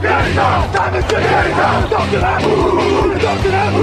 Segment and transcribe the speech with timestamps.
[0.00, 1.20] 天上，他们是天
[1.56, 3.76] 上，跳起来，呜，起来，呜，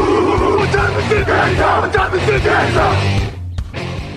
[0.58, 0.66] 我
[1.09, 3.34] 是天上，他们是天上。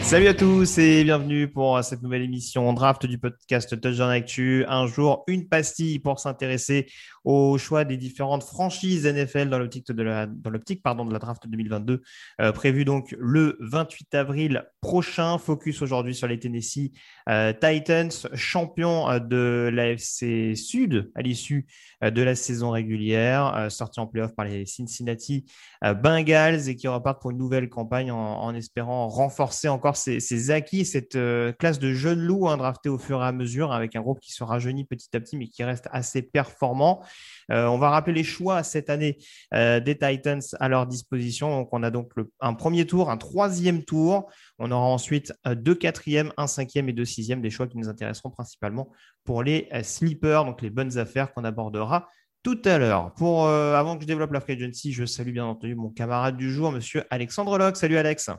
[0.08, 4.64] Salut à tous et bienvenue pour cette nouvelle émission draft du podcast Touchdown Actu.
[4.66, 6.86] Un jour, une pastille pour s'intéresser
[7.24, 11.18] au choix des différentes franchises NFL dans l'optique de la, dans l'optique, pardon, de la
[11.18, 12.00] draft 2022,
[12.40, 15.36] euh, prévu donc le 28 avril prochain.
[15.36, 16.92] Focus aujourd'hui sur les Tennessee
[17.28, 21.66] euh, Titans, champions euh, de l'AFC Sud à l'issue
[22.00, 25.44] de la saison régulière, euh, sortis en playoff par les Cincinnati
[25.82, 31.16] Bengals et qui repartent pour une nouvelle campagne en espérant renforcer encore ses acquis, cette
[31.16, 34.20] euh, classe de jeunes loups hein, draftés au fur et à mesure avec un groupe
[34.20, 37.04] qui se rajeunit petit à petit mais qui reste assez performant.
[37.50, 39.18] Euh, on va rappeler les choix cette année
[39.54, 41.68] euh, des Titans à leur disposition.
[41.70, 44.30] On a donc un premier tour, un troisième tour.
[44.58, 48.30] On aura ensuite deux quatrièmes, un cinquième et deux sixièmes, des choix qui nous intéresseront
[48.30, 48.90] principalement
[49.24, 52.08] pour les sleepers, donc les bonnes affaires qu'on abordera
[52.42, 53.12] tout à l'heure.
[53.20, 56.72] Avant que je développe la free agency, je salue bien entendu mon camarade du jour,
[56.72, 57.76] Monsieur Alexandre Locke.
[57.76, 58.30] Salut Alex.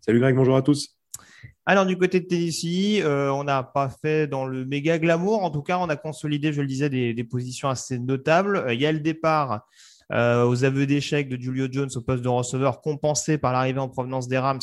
[0.00, 0.99] Salut Greg, bonjour à tous.
[1.66, 5.44] Alors, du côté de Tennessee, euh, on n'a pas fait dans le méga glamour.
[5.44, 8.56] En tout cas, on a consolidé, je le disais, des, positions assez notables.
[8.56, 9.68] Euh, Il y a le départ
[10.10, 13.88] euh, aux aveux d'échec de Julio Jones au poste de receveur, compensé par l'arrivée en
[13.88, 14.58] provenance des Rams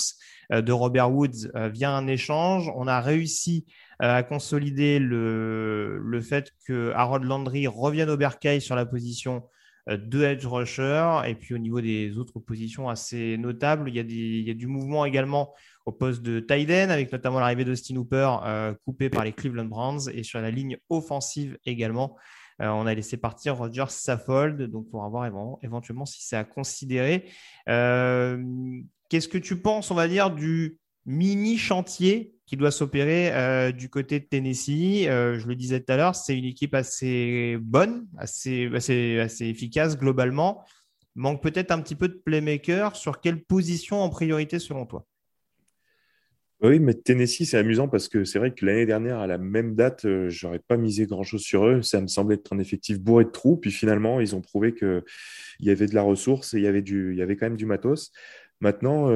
[0.51, 2.69] de Robert Woods via un échange.
[2.75, 3.65] On a réussi
[3.99, 9.43] à consolider le, le fait que Harold Landry revienne au bercail sur la position
[9.89, 11.21] euh, de edge rusher.
[11.27, 15.53] Et puis, au niveau des autres positions assez notables, il y a, du mouvement également
[15.85, 20.09] au poste de Tyden, avec notamment l'arrivée d'Austin Hooper, euh, coupé par les Cleveland Browns,
[20.13, 22.15] et sur la ligne offensive également.
[22.61, 26.43] euh, on a laissé partir Roger Saffold, donc pour voir évent- éventuellement si c'est à
[26.43, 27.25] considérer.
[27.65, 33.89] Qu'est-ce que tu penses, on va dire, du mini chantier qui doit s'opérer euh, du
[33.89, 38.07] côté de Tennessee Euh, Je le disais tout à l'heure, c'est une équipe assez bonne,
[38.17, 38.69] assez,
[39.41, 40.63] efficace globalement.
[41.15, 42.95] Manque peut-être un petit peu de playmaker.
[42.95, 45.05] Sur quelle position en priorité selon toi?
[46.61, 49.75] Oui, mais Tennessee, c'est amusant parce que c'est vrai que l'année dernière, à la même
[49.75, 51.81] date, euh, j'aurais pas misé grand-chose sur eux.
[51.81, 53.57] Ça me semblait être un effectif bourré de trous.
[53.57, 55.03] Puis finalement, ils ont prouvé qu'il
[55.59, 57.65] y avait de la ressource et il y avait, il y avait quand même du
[57.65, 58.11] matos.
[58.59, 59.09] Maintenant,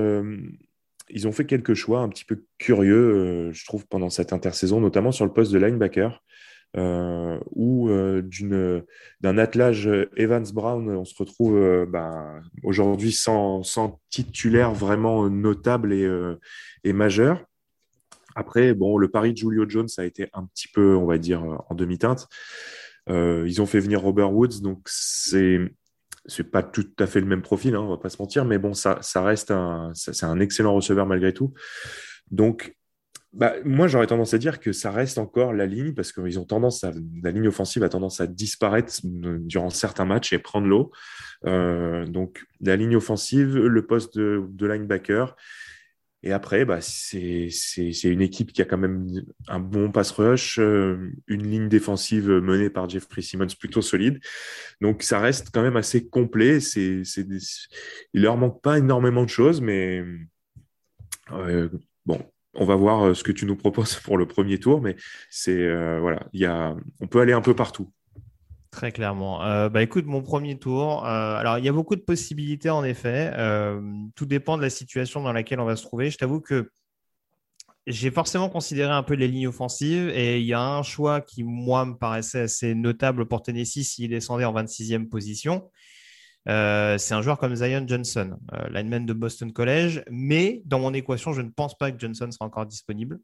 [1.12, 4.80] ils ont fait quelques choix un petit peu curieux, euh, je trouve, pendant cette intersaison,
[4.80, 6.22] notamment sur le poste de linebacker,
[6.78, 8.22] euh, où euh,
[9.20, 13.62] d'un attelage Evans-Brown, on se retrouve euh, ben, aujourd'hui sans,
[14.10, 16.10] titulaire vraiment notable et,
[16.84, 17.44] et majeur.
[18.36, 21.44] Après, bon, le pari de Julio Jones a été un petit peu, on va dire,
[21.70, 22.30] en demi-teinte.
[23.10, 25.60] Ils ont fait venir Robert Woods, donc c'est
[26.26, 28.58] c'est pas tout à fait le même profil, hein, on va pas se mentir, mais
[28.58, 31.54] bon, ça, reste un, c'est un excellent receveur malgré tout.
[32.30, 32.76] Donc,
[33.34, 36.38] bah, moi, j'aurais tendance à dire que ça reste encore la ligne parce qu'ils
[37.24, 40.92] la ligne offensive a tendance à disparaître euh, durant certains matchs et prendre l'eau.
[41.46, 45.36] Euh, donc, la ligne offensive, le poste de linebacker.
[46.24, 47.50] Et après, bah, c'est
[48.04, 49.08] une équipe qui a quand même
[49.48, 54.20] un bon pass rush, euh, une ligne défensive menée par Jeffrey Simmons plutôt solide.
[54.82, 56.60] Donc, ça reste quand même assez complet.
[56.60, 57.40] C'est, des-
[58.14, 60.04] Il leur manque pas énormément de choses, mais
[61.32, 61.70] euh,
[62.06, 62.20] bon,
[62.54, 64.82] on va voir euh, ce que tu nous proposes pour le premier tour.
[64.82, 64.96] Mais
[65.30, 65.68] c'est
[66.00, 66.28] voilà,
[67.00, 67.92] on peut aller un peu partout.
[68.72, 69.44] Très clairement.
[69.44, 71.06] Euh, bah, écoute, mon premier tour.
[71.06, 73.32] euh, alors, il y a beaucoup de possibilités en effet.
[73.36, 73.82] Euh,
[74.16, 76.10] tout dépend de la situation dans laquelle on va se trouver.
[76.10, 76.72] Je t'avoue que
[77.86, 81.44] j'ai forcément considéré un peu les lignes offensives et il y a un choix qui,
[81.44, 85.70] moi, me paraissait assez notable pour Tennessee s'il descendait en 26e position.
[86.46, 88.38] c'est un joueur comme Zion Johnson,
[88.70, 92.46] lineman de Boston College, mais dans mon équation, je ne pense pas que Johnson sera
[92.46, 93.20] encore disponible.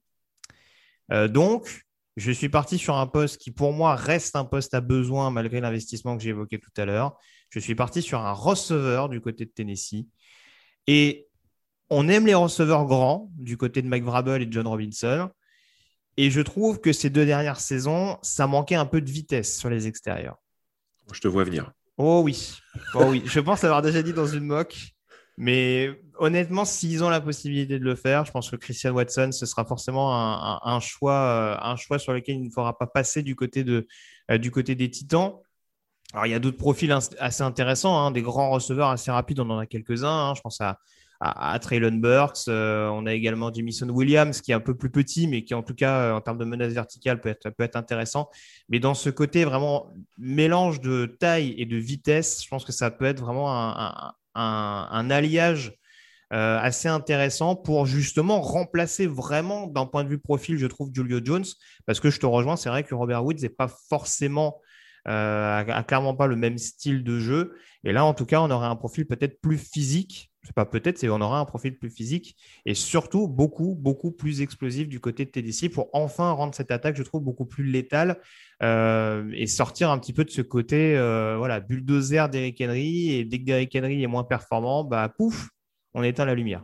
[1.29, 1.86] donc,
[2.17, 5.61] je suis parti sur un poste qui, pour moi, reste un poste à besoin malgré
[5.61, 7.15] l'investissement que j'ai évoqué tout à l'heure.
[7.51, 10.07] Je suis parti sur un receveur du côté de Tennessee.
[10.87, 11.27] Et
[11.91, 15.29] on aime les receveurs grands du côté de Mike Vrabel et John Robinson.
[16.17, 19.69] Et je trouve que ces deux dernières saisons, ça manquait un peu de vitesse sur
[19.69, 20.37] les extérieurs.
[21.13, 21.71] Je te vois venir.
[21.97, 22.57] Oh oui.
[22.95, 23.21] Oh oui.
[23.25, 24.95] Je pense avoir déjà dit dans une moque.
[25.37, 29.45] Mais honnêtement, s'ils ont la possibilité de le faire, je pense que Christian Watson, ce
[29.45, 30.11] sera forcément
[30.65, 33.87] un, choix, euh, un choix sur lequel il ne faudra pas passer du côté, de,
[34.31, 35.33] euh, du côté des Titans.
[36.13, 39.49] Alors, il y a d'autres profils assez intéressants, hein, des grands receveurs assez rapides, on
[39.51, 40.29] en a quelques-uns.
[40.29, 40.33] Hein.
[40.35, 40.79] je pense à,
[41.19, 42.47] à, Traylon Burks.
[42.47, 45.61] Euh, on a également Jamison Williams, qui est un peu plus petit, mais qui, en
[45.61, 48.29] tout cas, en termes de menace verticale, peut être, peut être intéressant.
[48.69, 52.89] Mais dans ce côté vraiment mélange de taille et de vitesse, je pense que ça
[52.89, 55.73] peut être vraiment un, alliage
[56.33, 61.21] euh, assez intéressant pour justement remplacer vraiment d'un point de vue profil, je trouve, Julio
[61.23, 61.45] Jones,
[61.85, 64.59] parce que je te rejoins, c'est vrai que Robert Woods n'est pas forcément,
[65.07, 67.55] euh, clairement pas le même style de jeu.
[67.85, 71.09] Et là, en tout cas, on aurait un profil peut-être plus physique pas peut-être, c'est
[71.09, 72.35] on aura un profil plus physique
[72.65, 76.95] et surtout beaucoup, beaucoup plus explosif du côté de TDC pour enfin rendre cette attaque,
[76.95, 78.19] je trouve, beaucoup plus létale
[78.63, 83.11] euh, et sortir un petit peu de ce côté euh, voilà, bulldozer d'Eric Henry.
[83.11, 85.49] Et dès que Derrick Henry est moins performant, bah pouf,
[85.93, 86.63] on éteint la lumière.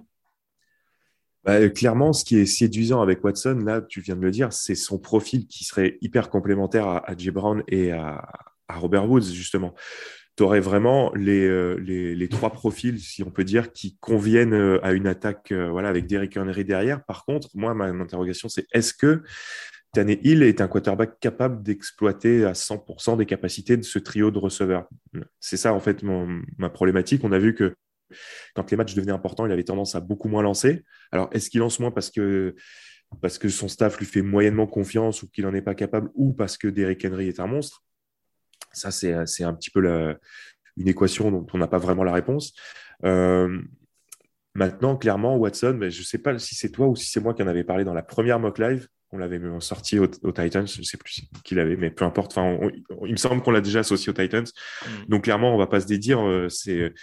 [1.44, 4.76] Bah, clairement, ce qui est séduisant avec Watson, là, tu viens de le dire, c'est
[4.76, 8.26] son profil qui serait hyper complémentaire à, à Jay Brown et à,
[8.68, 9.74] à Robert Woods, justement
[10.36, 14.84] tu aurais vraiment euh, les, les, trois profils, si on peut dire, qui conviennent euh,
[14.84, 17.04] à une attaque euh, voilà, avec Derrick Henry derrière.
[17.06, 19.22] Par contre, moi, ma, interrogation, c'est est-ce que
[19.94, 24.40] Taney Hill est un quarterback capable d'exploiter à 100% des capacités de ce trio de
[24.40, 24.88] receveurs?
[25.40, 26.02] C'est ça, en fait,
[26.58, 27.24] ma problématique.
[27.24, 27.76] On a vu que
[28.56, 30.84] quand les matchs devenaient importants, il avait tendance à beaucoup moins lancer.
[31.12, 32.56] Alors, est-ce qu'il lance moins parce que
[33.22, 36.34] parce que son staff lui fait moyennement confiance ou qu'il n'en est pas capable ou
[36.34, 37.84] parce que Derrick Henry est un monstre?
[38.74, 40.18] Ça, c'est un petit peu
[40.78, 42.54] une équation dont on n'a pas vraiment la réponse.
[43.06, 43.62] Euh,
[44.56, 47.34] maintenant, clairement, Watson, mais je ne sais pas si c'est toi ou si c'est moi
[47.34, 48.88] qui en avais parlé dans la première mock live.
[49.12, 52.36] On l'avait sorti aux, Titans, je ne sais plus qui l'avait, mais peu importe.
[52.36, 52.58] Enfin,
[53.06, 54.44] il me semble qu'on l'a déjà associé aux Titans.
[54.44, 55.10] Mm.
[55.10, 56.20] Donc, clairement, on ne va pas se dédire.
[56.28, 56.94] Euh, c'est euh,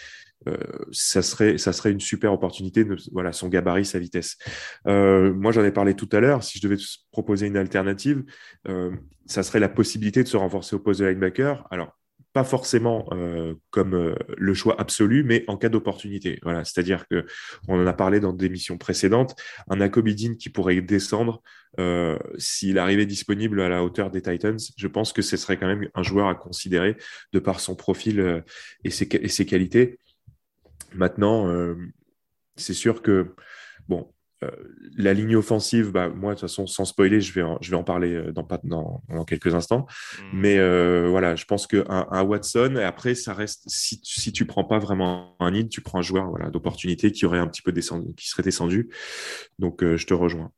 [0.91, 4.39] ça serait ça serait une super opportunité voilà son gabarit sa vitesse
[4.87, 6.81] euh, moi j'en ai parlé tout à l'heure si je devais
[7.13, 8.25] proposer une alternative
[8.69, 8.91] euh,
[9.27, 12.01] ça serait la possibilité de se renforcer au poste de linebacker alors
[12.33, 16.41] pas forcément euh, comme euh, le choix absolu, mais en cas d'opportunité.
[16.65, 17.27] C'est-à-dire que
[17.67, 19.35] on en a parlé dans des missions précédentes,
[19.69, 21.43] un Akobidin qui pourrait descendre
[21.79, 24.59] euh, s'il arrivait disponible à la hauteur des Titans.
[24.77, 26.97] Je pense que ce serait quand même un joueur à considérer
[27.33, 28.45] de par son profil
[28.85, 29.09] et, ses,
[29.47, 29.99] qualités.
[30.95, 31.75] Maintenant,
[32.57, 33.35] c'est sûr que
[33.89, 34.51] bon, euh,
[34.97, 37.77] la ligne offensive, bah, moi, de toute façon, sans spoiler, je vais en, je vais
[37.77, 39.87] en parler euh, dans, dans, dans quelques instants.
[40.19, 40.41] Hmm.
[40.41, 44.47] Mais euh, voilà, je pense qu'un un Watson, et après, ça reste, si, si tu
[44.47, 47.63] prends pas vraiment un nid, tu prends un joueur voilà, d'opportunité qui aurait un petit
[47.63, 48.89] peu descendu, qui serait descendu.
[49.59, 50.53] Donc, je te rejoins.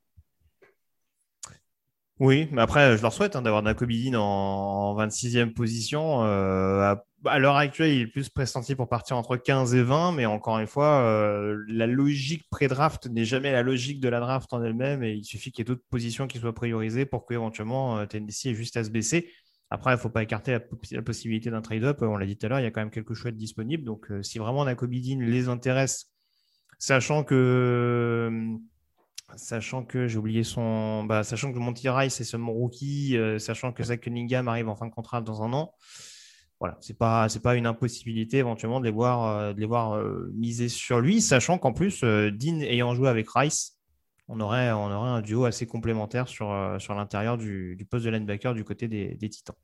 [2.22, 6.22] Oui, mais après, je leur souhaite hein, d'avoir Nakobidin en, 26e position.
[6.22, 10.24] Euh, à, l'heure actuelle, il est plus pressenti pour partir entre 15 et 20, mais
[10.24, 14.62] encore une fois, euh, la logique pré-draft n'est jamais la logique de la draft en
[14.62, 18.06] elle-même, et il suffit qu'il y ait d'autres positions qui soient priorisées pour qu'éventuellement euh,
[18.06, 19.28] Tennessee ait juste à se baisser.
[19.70, 20.56] Après, il ne faut pas écarter
[20.92, 22.02] la, possibilité d'un trade-up.
[22.02, 23.82] On l'a dit tout à l'heure, il y a quand même quelques choix disponibles.
[23.82, 26.12] Donc, si vraiment Nakobidin les intéresse,
[26.78, 28.60] sachant que
[29.36, 31.04] Sachant que j'ai oublié son.
[31.04, 34.76] Bah, sachant que Monty Rice est seulement rookie, euh, sachant que Zach Cunningham arrive en
[34.76, 35.74] fin de contrat dans un an,
[36.60, 40.68] voilà, c'est pas pas une impossibilité éventuellement de les voir euh, de voir euh, miser
[40.68, 43.78] sur lui, sachant qu'en plus Dean ayant joué avec Rice,
[44.28, 46.48] on aurait un duo assez complémentaire sur
[46.94, 49.56] l'intérieur du, poste de linebacker du côté des, Titans.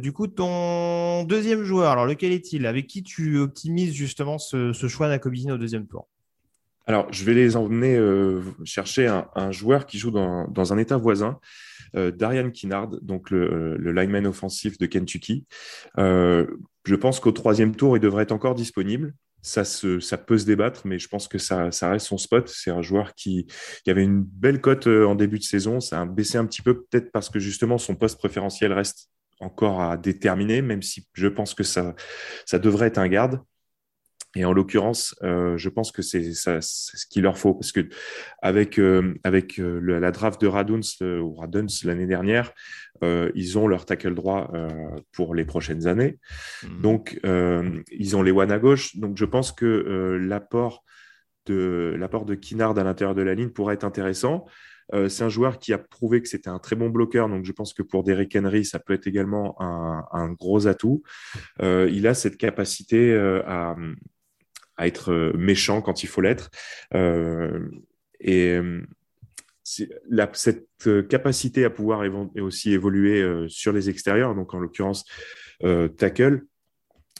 [0.00, 2.66] du coup, ton deuxième joueur, alors lequel est-il?
[2.66, 6.08] Avec qui tu optimises justement ce, ce choix d'Akobizine au deuxième tour?
[6.88, 11.38] Alors, je vais les emmener euh, chercher un, joueur qui joue dans, un état voisin,
[11.94, 15.44] euh, Darian Kinnard, donc le, lineman offensif de Kentucky.
[15.98, 16.46] Euh,
[16.86, 19.12] je pense qu'au troisième tour, il devrait être encore disponible.
[19.42, 22.48] Ça, ça peut se débattre, mais je pense que ça, reste son spot.
[22.48, 23.46] C'est un joueur qui,
[23.86, 25.80] avait une belle cote en début de saison.
[25.80, 29.82] Ça a baissé un petit peu, peut-être parce que justement son poste préférentiel reste encore
[29.82, 31.94] à déterminer, même si je pense que ça,
[32.46, 33.40] ça devrait être un garde.
[34.36, 37.88] Et en l'occurrence, euh, je pense que c'est ce qu'il leur faut parce que
[38.42, 42.52] avec euh, avec euh, la draft de Raduns ou Raduns l'année dernière,
[43.02, 44.50] ils ont leur tackle droit
[45.12, 46.18] pour les prochaines années.
[46.64, 46.80] Mhm.
[46.82, 48.96] Donc ils ont les one à gauche.
[48.96, 50.84] Donc je pense que l'apport
[51.46, 54.46] de l'apport de Kinard à l'intérieur de la ligne pourrait être intéressant.
[55.08, 57.72] c'est un joueur qui a prouvé que c'était un très bon bloqueur, donc je pense
[57.72, 61.02] que pour Derrick Henry, ça peut être également un, un gros atout.
[61.60, 63.14] il a cette capacité
[63.46, 63.76] à,
[64.78, 66.50] à être euh, méchant quand il faut l'être.
[66.94, 67.68] Euh,
[68.20, 68.80] et euh,
[69.64, 70.66] cette
[71.10, 72.02] capacité à pouvoir
[72.40, 75.04] aussi évoluer sur les extérieurs, donc en l'occurrence
[75.60, 76.46] tackle,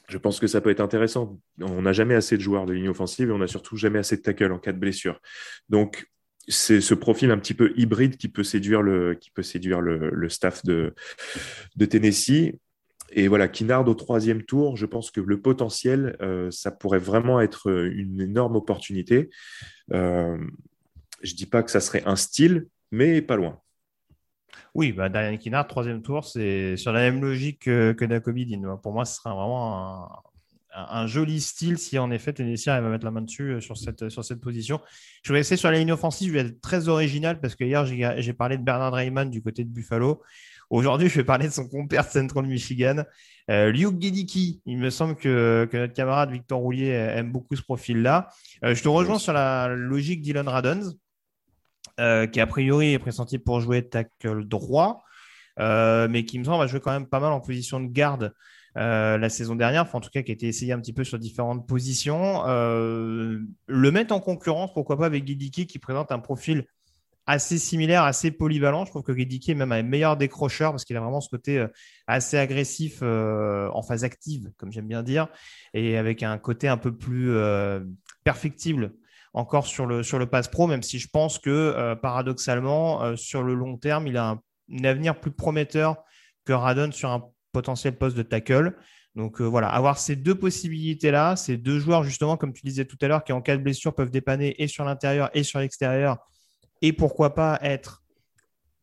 [0.09, 1.39] je pense que ça peut être intéressant.
[1.61, 4.17] On n'a jamais assez de joueurs de ligne offensive et on n'a surtout jamais assez
[4.17, 5.21] de tackle en cas de blessure.
[5.69, 6.07] Donc,
[6.49, 10.29] c'est ce profil un petit peu hybride qui peut séduire le, qui peut séduire le
[10.31, 10.95] staff de,
[11.77, 12.55] de Tennessee.
[13.11, 17.41] Et voilà, Kinard au troisième tour, je pense que le potentiel, euh, ça pourrait vraiment
[17.41, 19.31] être euh, une énorme opportunité.
[19.93, 20.37] Euh,
[21.23, 23.61] je ne dis pas que ça serait un style, mais pas loin.
[24.75, 29.05] Oui, bah, Darian Kinard, troisième tour, c'est sur la même logique que, que Pour moi,
[29.05, 30.23] ce serait vraiment
[30.75, 34.25] un, joli style si en effet Tennessee va mettre la main dessus sur cette, sur
[34.25, 34.81] cette position.
[35.25, 37.87] Je vais essayer sur la ligne offensive, je vais être très original parce que hier,
[37.87, 40.23] j'ai parlé de Bernard Raymond du côté de Buffalo.
[40.71, 43.05] Aujourd'hui, je vais parler de son compère Central Michigan,
[43.51, 44.61] euh, Luke Gedicki.
[44.67, 48.29] Il me semble que, notre camarade Victor Roulier aime beaucoup ce profil-là.
[48.65, 50.93] Euh, je te rejoins sur la logique d'Elon Radons,
[52.01, 55.03] euh, qui a priori est pressenti pour jouer tackle droit,
[55.59, 58.35] mais qui me semble va jouer quand même pas mal en position de garde.
[58.75, 61.19] la saison dernière, enfin, en tout cas qui a été essayé un petit peu sur
[61.19, 62.45] différentes positions.
[62.47, 66.67] le mettre en concurrence, pourquoi pas avec Gedicki qui présente un profil
[67.29, 68.87] assez similaire, assez polyvalent.
[68.87, 71.59] Je trouve que Gedicki est même un meilleur décrocheur parce qu'il a vraiment ce côté
[71.59, 71.69] euh,
[72.07, 75.29] assez agressif euh, en phase active, comme j'aime bien dire,
[75.75, 77.81] et avec un côté un peu plus euh,
[78.25, 78.95] perfectible
[79.35, 83.55] encore sur le, sur le pass pro, même si je pense que paradoxalement, sur le
[83.55, 86.03] long terme, il a un, avenir plus prometteur
[86.47, 88.75] que Radon sur un potentiel poste de tackle.
[89.15, 93.07] Donc voilà, avoir ces deux possibilités-là, ces deux joueurs, justement, comme tu disais tout à
[93.07, 96.17] l'heure, qui en cas de blessure peuvent dépanner et sur l'intérieur et sur l'extérieur
[96.83, 98.05] et pourquoi pas être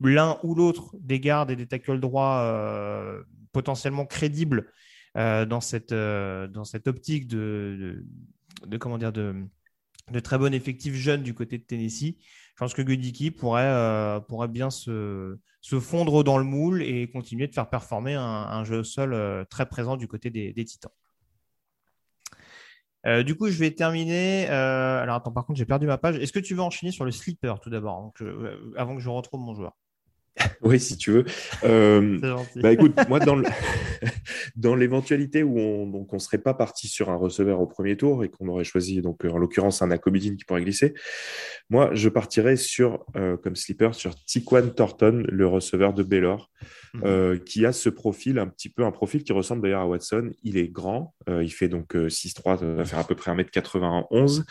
[0.01, 4.71] l'un ou l'autre des gardes et des tackles droits euh, potentiellement crédibles
[5.17, 8.03] euh, dans, cette, euh, dans cette optique de,
[8.79, 9.35] comment dire, de,
[10.23, 12.17] très bon effectif jeune du côté de Tennessee.
[12.19, 17.53] Je pense que Goodiki pourrait, bien se, se, fondre dans le moule et continuer de
[17.53, 20.91] faire performer un, jeu au sol très présent du côté des Titans.
[23.07, 24.49] Euh, du coup, je vais terminer.
[24.49, 26.17] Euh, alors, attends, par contre, j'ai perdu ma page.
[26.17, 29.41] Est-ce que tu veux enchaîner sur le slipper tout d'abord, euh, avant que je retrouve
[29.41, 29.73] mon joueur?
[30.61, 31.25] Oui, si tu veux.
[32.55, 33.35] bah, écoute, moi, dans
[34.75, 38.47] l'éventualité où on ne serait pas parti sur un receveur au premier tour et qu'on
[38.47, 40.93] aurait choisi, donc en l'occurrence, un Acobidine qui pourrait glisser,
[41.69, 43.05] moi, je partirais sur,
[43.43, 46.49] comme slipper sur Tiquan Thornton, le receveur de Baylor.
[46.95, 47.01] Mhm.
[47.03, 50.31] Euh, qui a ce profil, un petit peu un profil qui ressemble d'ailleurs à Watson.
[50.43, 54.43] Il est grand, euh, il fait donc 6'3, euh, va faire à peu près 1m91,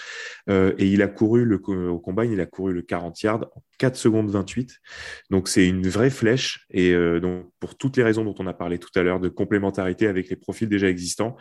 [0.48, 1.60] et il a couru le,
[1.90, 4.80] au combat, il a couru le 40 yards en 4 secondes 28.
[5.30, 8.78] Donc c'est une vraie flèche, et donc pour toutes les raisons dont on a parlé
[8.78, 11.36] tout à l'heure, de complémentarité avec les profils déjà existants,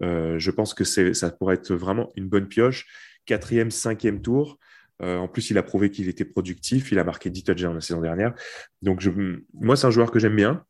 [0.00, 2.86] je pense que ça pourrait être vraiment une bonne pioche.
[3.26, 4.58] Quatrième, cinquième tour.
[5.02, 6.92] Euh, en plus, il a prouvé qu'il était productif.
[6.92, 8.34] Il a marqué 10 touchdowns la saison dernière.
[8.82, 9.06] Donc,
[9.52, 10.64] moi, c'est un joueur que j'aime bien.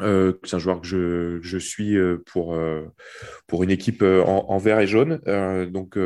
[0.00, 2.58] Euh, c'est un joueur que je, suis euh, pour,
[3.46, 5.20] pour une équipe en, vert et jaune.
[5.70, 5.98] donc,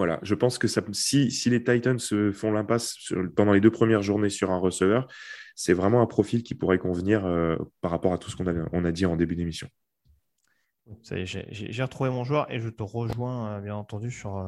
[0.00, 4.30] voilà, je pense que si, les Titans se font l'impasse pendant les deux premières journées
[4.30, 5.06] sur un receveur,
[5.54, 7.22] c'est vraiment un profil qui pourrait convenir
[7.82, 9.68] par rapport à tout ce qu'on a, dit en début d'émission.
[11.02, 14.42] J'ai retrouvé mon joueur et je te rejoins bien entendu sur,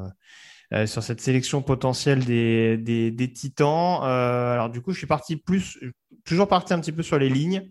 [0.73, 4.01] euh, sur cette sélection potentielle des, des, titans.
[4.03, 5.79] Euh, alors du coup, je suis parti plus,
[6.25, 7.71] toujours parti un petit peu sur les lignes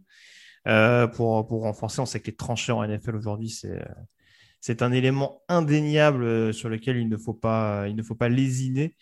[0.68, 2.00] euh, pour, pour renforcer.
[2.00, 3.82] On sait que les tranchées en NFL aujourd'hui, c'est
[4.62, 7.88] c'est un élément indéniable sur lequel il ne faut pas,
[8.30, 8.96] lésiner.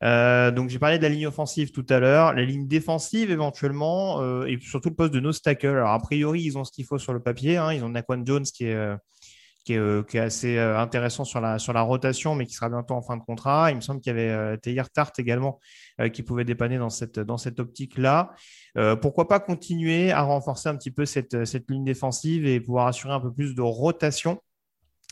[0.00, 4.58] donc j'ai parlé de la ligne offensive tout à l'heure, la ligne défensive éventuellement, et
[4.60, 5.68] surtout le poste de no stackle.
[5.68, 7.72] Alors a priori ils ont ce qu'il faut sur le papier, hein.
[7.72, 8.98] ils ont Naquan Jones qui est
[9.76, 13.70] euh, assez euh, intéressant sur la, rotation, mais qui sera bientôt en fin de contrat.
[13.70, 15.60] Il me semble qu'il y avait euh, Théier Tart également
[16.14, 17.18] qui pouvait dépanner dans cette,
[17.60, 18.34] optique-là.
[19.02, 21.34] pourquoi pas continuer à renforcer un petit peu cette
[21.68, 24.40] ligne défensive et pouvoir assurer un peu plus de rotation?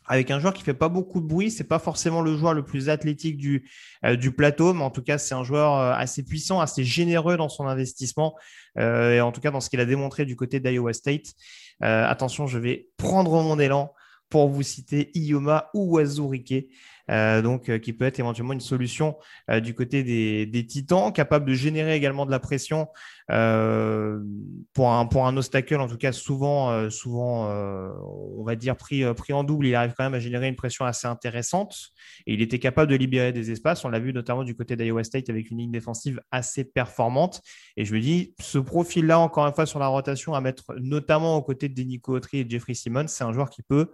[0.09, 1.51] Avec un joueur qui fait pas beaucoup de bruit.
[1.51, 3.71] C'est pas forcément le joueur le plus athlétique du,
[4.19, 7.67] du plateau, mais en tout cas, c'est un joueur assez puissant, assez généreux dans son
[7.67, 8.35] investissement,
[8.79, 11.35] et en tout cas dans ce qu'il a démontré du côté d'Iowa State.
[11.81, 13.93] attention, je vais prendre mon élan
[14.31, 16.69] pour vous citer Iyoma ou Wazurike.
[17.11, 19.17] Euh, euh, qui peut être éventuellement une solution
[19.51, 22.89] euh, du côté des, titans, capable de générer également de la pression
[23.29, 29.35] pour, un, pour un obstacle, en tout cas souvent, souvent on va dire pris, pris
[29.35, 31.91] en double, il arrive quand même à générer une pression assez intéressante
[32.27, 33.85] et il était capable de libérer des espaces.
[33.85, 37.43] On l'a vu notamment du côté d'Iowa State avec une ligne défensive assez performante.
[37.77, 41.37] Et je me dis, ce profil-là, encore une fois, sur la rotation, à mettre notamment
[41.37, 43.93] aux côtés de Nico Autry et Jeffrey Simmons, c'est un joueur qui peut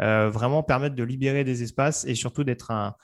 [0.00, 2.94] vraiment permettre de libérer des espaces et surtout d'être un,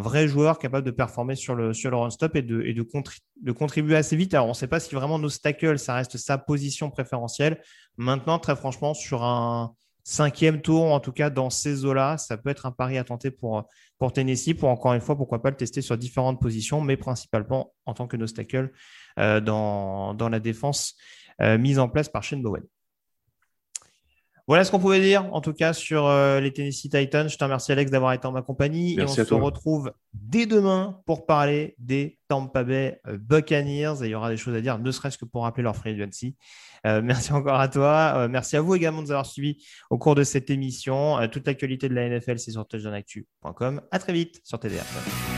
[0.00, 4.34] vrai joueur capable de performer sur le, sur le run-stop et, de, contribuer assez vite.
[4.34, 7.62] Alors, on ne sait pas si vraiment nos stackles, ça reste sa position préférentielle.
[7.96, 9.72] Maintenant, très franchement, sur un
[10.08, 13.30] cinquième tour, en tout cas dans ces eaux-là, ça peut être un pari à tenter
[13.30, 13.68] pour,
[14.14, 17.92] Tennessee, pour encore une fois, pourquoi pas le tester sur différentes positions, mais principalement en
[17.92, 18.26] tant que nos
[19.18, 20.94] euh, dans, dans, la défense
[21.42, 22.62] euh, mise en place par Shane Bowen.
[24.48, 27.28] Voilà ce qu'on pouvait dire, en tout cas, sur euh, les Tennessee Titans.
[27.28, 28.98] Je te remercie, Alex, d'avoir été en ma compagnie.
[28.98, 34.02] et on se retrouve dès demain pour parler des Tampa Bay euh, Buccaneers.
[34.02, 35.90] Et il y aura des choses à dire, ne serait-ce que pour rappeler leur free
[35.90, 36.34] agency.
[36.86, 38.26] Euh, merci encore à toi.
[38.28, 41.18] merci à vous également de nous avoir suivis au cours de cette émission.
[41.30, 43.82] toute l'actualité de la NFL, c'est sur touchdownactu.com.
[43.90, 45.37] À très vite sur TDR.